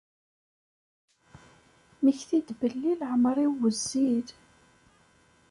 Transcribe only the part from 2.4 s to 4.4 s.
belli leεmer-iw wezzil.